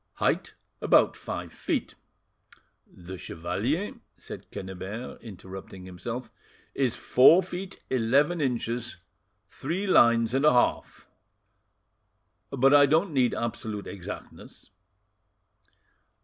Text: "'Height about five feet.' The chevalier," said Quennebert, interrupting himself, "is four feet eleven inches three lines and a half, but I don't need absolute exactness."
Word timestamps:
"'Height 0.13 0.55
about 0.81 1.15
five 1.15 1.53
feet.' 1.53 1.93
The 2.87 3.19
chevalier," 3.19 3.93
said 4.15 4.49
Quennebert, 4.51 5.21
interrupting 5.21 5.85
himself, 5.85 6.31
"is 6.73 6.95
four 6.95 7.43
feet 7.43 7.81
eleven 7.91 8.41
inches 8.41 8.97
three 9.47 9.85
lines 9.85 10.33
and 10.33 10.43
a 10.43 10.53
half, 10.53 11.07
but 12.49 12.73
I 12.73 12.87
don't 12.87 13.13
need 13.13 13.35
absolute 13.35 13.85
exactness." 13.85 14.71